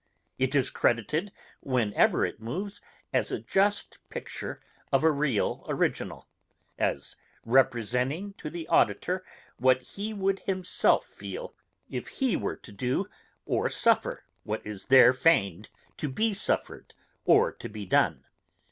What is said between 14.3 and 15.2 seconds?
what is there